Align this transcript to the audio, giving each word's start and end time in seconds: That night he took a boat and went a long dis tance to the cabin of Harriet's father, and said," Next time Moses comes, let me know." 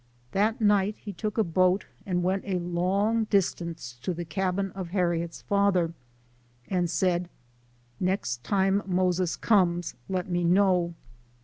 That 0.31 0.59
night 0.59 0.95
he 0.97 1.13
took 1.13 1.37
a 1.37 1.43
boat 1.43 1.85
and 2.07 2.23
went 2.23 2.43
a 2.47 2.57
long 2.57 3.25
dis 3.25 3.53
tance 3.53 3.99
to 4.01 4.15
the 4.15 4.25
cabin 4.25 4.71
of 4.71 4.87
Harriet's 4.89 5.43
father, 5.43 5.93
and 6.67 6.89
said," 6.89 7.29
Next 7.99 8.43
time 8.43 8.81
Moses 8.87 9.35
comes, 9.35 9.93
let 10.09 10.27
me 10.27 10.43
know." 10.43 10.95